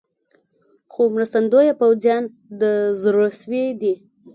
خو 0.91 1.01
مرستندویه 1.13 1.73
پوځیان 1.81 2.23
د 2.61 2.63
زړه 3.01 3.27
سوي 3.39 3.65
دي. 3.81 3.93